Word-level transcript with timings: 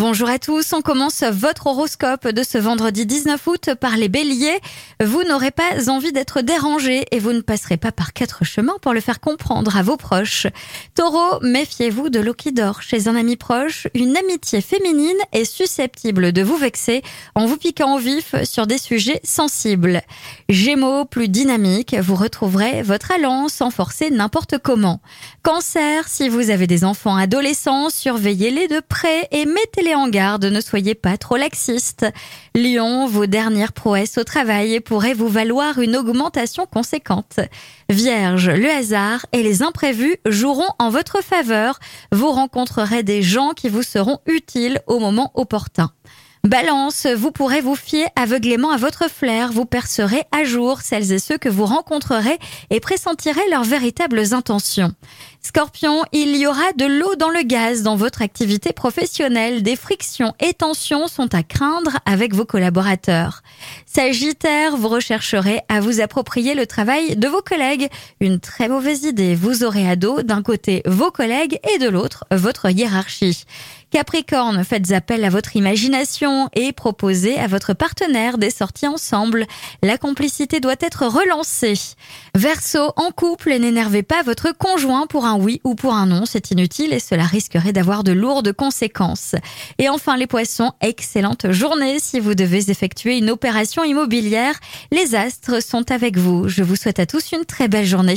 Bonjour 0.00 0.30
à 0.30 0.38
tous, 0.38 0.72
on 0.72 0.80
commence 0.80 1.22
votre 1.24 1.66
horoscope 1.66 2.26
de 2.26 2.42
ce 2.42 2.56
vendredi 2.56 3.04
19 3.04 3.46
août 3.46 3.74
par 3.78 3.98
les 3.98 4.08
béliers. 4.08 4.58
Vous 4.98 5.22
n'aurez 5.24 5.50
pas 5.50 5.90
envie 5.90 6.10
d'être 6.10 6.40
dérangé 6.40 7.04
et 7.10 7.18
vous 7.18 7.34
ne 7.34 7.42
passerez 7.42 7.76
pas 7.76 7.92
par 7.92 8.14
quatre 8.14 8.42
chemins 8.42 8.78
pour 8.80 8.94
le 8.94 9.02
faire 9.02 9.20
comprendre 9.20 9.76
à 9.76 9.82
vos 9.82 9.98
proches. 9.98 10.46
Taureau, 10.94 11.40
méfiez-vous 11.42 12.08
de 12.08 12.18
l'eau 12.18 12.32
qui 12.32 12.52
dort. 12.52 12.80
Chez 12.80 13.08
un 13.08 13.14
ami 13.14 13.36
proche, 13.36 13.88
une 13.92 14.16
amitié 14.16 14.62
féminine 14.62 15.18
est 15.32 15.44
susceptible 15.44 16.32
de 16.32 16.42
vous 16.42 16.56
vexer 16.56 17.02
en 17.34 17.44
vous 17.44 17.58
piquant 17.58 17.96
au 17.96 17.98
vif 17.98 18.34
sur 18.44 18.66
des 18.66 18.78
sujets 18.78 19.20
sensibles. 19.22 20.00
Gémeaux, 20.48 21.04
plus 21.04 21.28
dynamique, 21.28 21.94
vous 21.94 22.14
retrouverez 22.14 22.80
votre 22.80 23.12
allant 23.12 23.48
sans 23.48 23.68
forcer 23.68 24.08
n'importe 24.08 24.56
comment. 24.56 25.02
Cancer, 25.42 26.08
si 26.08 26.30
vous 26.30 26.48
avez 26.48 26.66
des 26.66 26.84
enfants 26.84 27.16
adolescents, 27.16 27.90
surveillez-les 27.90 28.66
de 28.66 28.80
près 28.80 29.28
et 29.30 29.44
mettez 29.44 29.89
en 29.94 30.08
garde, 30.08 30.44
ne 30.44 30.60
soyez 30.60 30.94
pas 30.94 31.16
trop 31.16 31.36
laxiste. 31.36 32.06
Lion, 32.54 33.06
vos 33.06 33.26
dernières 33.26 33.72
prouesses 33.72 34.18
au 34.18 34.24
travail 34.24 34.80
pourraient 34.80 35.14
vous 35.14 35.28
valoir 35.28 35.78
une 35.78 35.96
augmentation 35.96 36.66
conséquente. 36.66 37.40
Vierge, 37.88 38.50
le 38.50 38.70
hasard 38.70 39.26
et 39.32 39.42
les 39.42 39.62
imprévus 39.62 40.16
joueront 40.26 40.72
en 40.78 40.90
votre 40.90 41.22
faveur. 41.22 41.78
Vous 42.12 42.30
rencontrerez 42.30 43.02
des 43.02 43.22
gens 43.22 43.50
qui 43.50 43.68
vous 43.68 43.82
seront 43.82 44.18
utiles 44.26 44.80
au 44.86 44.98
moment 44.98 45.30
opportun. 45.34 45.92
Balance, 46.44 47.06
vous 47.06 47.32
pourrez 47.32 47.60
vous 47.60 47.74
fier 47.74 48.08
aveuglément 48.16 48.70
à 48.70 48.78
votre 48.78 49.10
flair, 49.10 49.52
vous 49.52 49.66
percerez 49.66 50.22
à 50.32 50.44
jour 50.44 50.80
celles 50.80 51.12
et 51.12 51.18
ceux 51.18 51.36
que 51.36 51.50
vous 51.50 51.66
rencontrerez 51.66 52.38
et 52.70 52.80
pressentirez 52.80 53.46
leurs 53.50 53.64
véritables 53.64 54.32
intentions. 54.32 54.94
Scorpion, 55.42 56.02
il 56.12 56.36
y 56.36 56.46
aura 56.46 56.72
de 56.76 56.86
l'eau 56.86 57.14
dans 57.14 57.28
le 57.28 57.42
gaz 57.42 57.82
dans 57.82 57.96
votre 57.96 58.22
activité 58.22 58.72
professionnelle, 58.72 59.62
des 59.62 59.76
frictions 59.76 60.34
et 60.40 60.54
tensions 60.54 61.08
sont 61.08 61.34
à 61.34 61.42
craindre 61.42 61.98
avec 62.06 62.34
vos 62.34 62.44
collaborateurs. 62.46 63.42
Sagittaire, 63.84 64.76
vous 64.76 64.88
rechercherez 64.88 65.60
à 65.68 65.80
vous 65.80 66.00
approprier 66.00 66.54
le 66.54 66.66
travail 66.66 67.16
de 67.16 67.28
vos 67.28 67.42
collègues, 67.42 67.88
une 68.20 68.40
très 68.40 68.68
mauvaise 68.68 69.04
idée, 69.04 69.34
vous 69.34 69.62
aurez 69.62 69.88
à 69.88 69.96
dos 69.96 70.22
d'un 70.22 70.42
côté 70.42 70.82
vos 70.86 71.10
collègues 71.10 71.58
et 71.74 71.78
de 71.78 71.88
l'autre 71.88 72.24
votre 72.30 72.70
hiérarchie. 72.70 73.44
Capricorne, 73.90 74.62
faites 74.62 74.92
appel 74.92 75.24
à 75.24 75.30
votre 75.30 75.56
imagination 75.56 76.48
et 76.54 76.72
proposez 76.72 77.36
à 77.38 77.48
votre 77.48 77.74
partenaire 77.74 78.38
des 78.38 78.50
sorties 78.50 78.86
ensemble. 78.86 79.46
La 79.82 79.98
complicité 79.98 80.60
doit 80.60 80.76
être 80.80 81.06
relancée. 81.06 81.74
Verseau, 82.36 82.92
en 82.94 83.10
couple, 83.10 83.52
n'énervez 83.58 84.04
pas 84.04 84.22
votre 84.22 84.52
conjoint 84.56 85.08
pour 85.08 85.24
un 85.24 85.36
oui 85.36 85.60
ou 85.64 85.74
pour 85.74 85.94
un 85.94 86.06
non, 86.06 86.24
c'est 86.24 86.52
inutile 86.52 86.92
et 86.92 87.00
cela 87.00 87.24
risquerait 87.24 87.72
d'avoir 87.72 88.04
de 88.04 88.12
lourdes 88.12 88.52
conséquences. 88.52 89.34
Et 89.78 89.88
enfin 89.88 90.16
les 90.16 90.28
poissons, 90.28 90.72
excellente 90.80 91.50
journée 91.50 91.98
si 91.98 92.20
vous 92.20 92.36
devez 92.36 92.70
effectuer 92.70 93.18
une 93.18 93.30
opération 93.30 93.82
immobilière. 93.82 94.54
Les 94.92 95.16
astres 95.16 95.60
sont 95.60 95.90
avec 95.90 96.16
vous. 96.16 96.48
Je 96.48 96.62
vous 96.62 96.76
souhaite 96.76 97.00
à 97.00 97.06
tous 97.06 97.32
une 97.32 97.44
très 97.44 97.66
belle 97.66 97.86
journée. 97.86 98.14